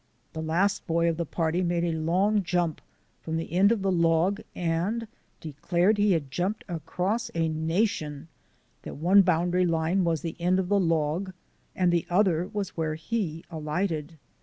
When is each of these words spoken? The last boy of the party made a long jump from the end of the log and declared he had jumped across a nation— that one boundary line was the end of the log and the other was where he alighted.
The 0.33 0.41
last 0.41 0.87
boy 0.87 1.07
of 1.09 1.17
the 1.17 1.27
party 1.27 1.61
made 1.61 1.83
a 1.83 1.91
long 1.91 2.41
jump 2.41 2.81
from 3.21 3.37
the 3.37 3.53
end 3.53 3.71
of 3.71 3.83
the 3.83 3.91
log 3.91 4.41
and 4.55 5.07
declared 5.39 5.99
he 5.99 6.13
had 6.13 6.31
jumped 6.31 6.63
across 6.67 7.29
a 7.35 7.47
nation— 7.47 8.27
that 8.81 8.97
one 8.97 9.21
boundary 9.21 9.67
line 9.67 10.03
was 10.03 10.23
the 10.23 10.35
end 10.41 10.57
of 10.57 10.69
the 10.69 10.79
log 10.79 11.33
and 11.75 11.91
the 11.93 12.07
other 12.09 12.47
was 12.51 12.69
where 12.69 12.95
he 12.95 13.45
alighted. 13.51 14.17